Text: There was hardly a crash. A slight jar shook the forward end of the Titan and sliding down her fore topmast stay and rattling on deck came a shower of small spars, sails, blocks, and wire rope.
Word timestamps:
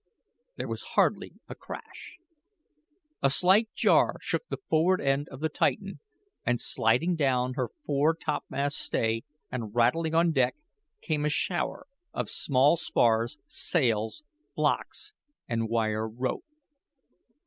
There 0.55 0.67
was 0.67 0.81
hardly 0.97 1.35
a 1.47 1.53
crash. 1.53 2.17
A 3.21 3.29
slight 3.29 3.69
jar 3.75 4.15
shook 4.19 4.41
the 4.49 4.57
forward 4.67 4.99
end 4.99 5.29
of 5.29 5.41
the 5.41 5.47
Titan 5.47 5.99
and 6.43 6.59
sliding 6.59 7.15
down 7.15 7.53
her 7.53 7.69
fore 7.85 8.15
topmast 8.15 8.79
stay 8.79 9.21
and 9.51 9.75
rattling 9.75 10.15
on 10.15 10.31
deck 10.31 10.55
came 11.01 11.23
a 11.23 11.29
shower 11.29 11.85
of 12.15 12.31
small 12.31 12.77
spars, 12.77 13.37
sails, 13.45 14.23
blocks, 14.55 15.13
and 15.47 15.69
wire 15.69 16.09
rope. 16.09 16.45